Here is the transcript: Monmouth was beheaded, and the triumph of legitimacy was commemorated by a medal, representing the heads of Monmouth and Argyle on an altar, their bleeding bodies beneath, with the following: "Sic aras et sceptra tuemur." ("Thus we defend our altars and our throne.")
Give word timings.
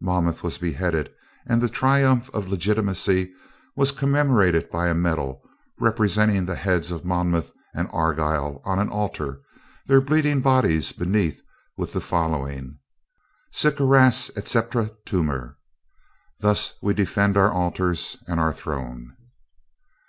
Monmouth 0.00 0.42
was 0.42 0.58
beheaded, 0.58 1.12
and 1.46 1.60
the 1.60 1.68
triumph 1.68 2.28
of 2.34 2.48
legitimacy 2.48 3.32
was 3.76 3.92
commemorated 3.92 4.68
by 4.68 4.88
a 4.88 4.94
medal, 4.96 5.40
representing 5.78 6.44
the 6.44 6.56
heads 6.56 6.90
of 6.90 7.04
Monmouth 7.04 7.52
and 7.72 7.88
Argyle 7.92 8.60
on 8.64 8.80
an 8.80 8.88
altar, 8.88 9.42
their 9.86 10.00
bleeding 10.00 10.40
bodies 10.40 10.90
beneath, 10.90 11.40
with 11.76 11.92
the 11.92 12.00
following: 12.00 12.80
"Sic 13.52 13.80
aras 13.80 14.28
et 14.36 14.48
sceptra 14.48 14.90
tuemur." 15.06 15.54
("Thus 16.40 16.74
we 16.82 16.92
defend 16.92 17.36
our 17.36 17.52
altars 17.52 18.16
and 18.26 18.40
our 18.40 18.52
throne.") 18.52 19.16